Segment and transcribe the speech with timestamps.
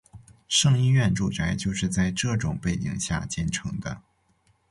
[0.47, 4.01] 胜因院住宅就是在这种背景下建成的。